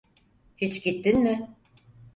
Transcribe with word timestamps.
Hiç 0.57 0.83
gittin 0.83 1.19
mi? 1.23 1.55